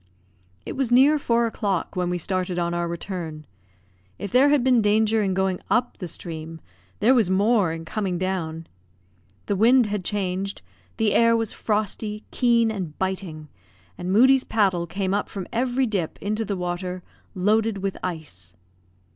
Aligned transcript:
It 0.65 0.73
was 0.75 0.91
near 0.91 1.19
four 1.19 1.45
o'clock 1.45 1.95
when 1.95 2.09
we 2.09 2.17
started 2.17 2.57
on 2.57 2.73
our 2.73 2.87
return. 2.87 3.45
If 4.17 4.31
there 4.31 4.49
had 4.49 4.63
been 4.63 4.81
danger 4.81 5.21
in 5.21 5.35
going 5.35 5.59
up 5.69 5.99
the 5.99 6.07
stream, 6.07 6.59
there 7.01 7.13
was 7.13 7.29
more 7.29 7.71
in 7.71 7.85
coming 7.85 8.17
down. 8.17 8.65
The 9.45 9.55
wind 9.55 9.85
had 9.85 10.03
changed, 10.03 10.63
the 10.97 11.13
air 11.13 11.37
was 11.37 11.53
frosty, 11.53 12.23
keen, 12.31 12.71
and 12.71 12.97
biting, 12.97 13.47
and 13.95 14.11
Moodie's 14.11 14.43
paddle 14.43 14.87
came 14.87 15.13
up 15.13 15.29
from 15.29 15.45
every 15.53 15.85
dip 15.85 16.17
into 16.19 16.43
the 16.45 16.57
water 16.57 17.03
loaded 17.35 17.77
with 17.83 17.95
ice. 18.01 18.55